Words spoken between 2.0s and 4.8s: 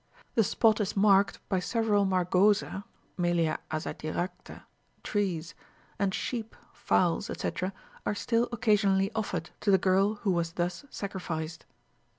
margosa (Melia Azadirachta)